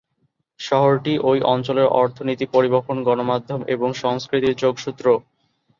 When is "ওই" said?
1.21-1.37